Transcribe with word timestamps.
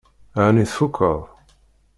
Ɛni 0.45 0.65
tfukkeḍ? 0.69 1.19